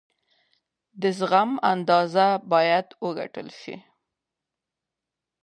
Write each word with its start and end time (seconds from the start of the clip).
د 1.01 1.03
زغم 1.17 1.51
اندازه 1.73 2.27
باید 2.51 2.87
وکتل 3.05 3.47
شي. 3.59 3.75